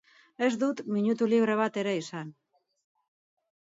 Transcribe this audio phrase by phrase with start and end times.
[0.47, 2.37] Ez dut minutu libre bat ere ez izan.